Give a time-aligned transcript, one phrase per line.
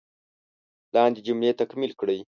[0.95, 2.19] لاندې جملې تکمیل کړئ.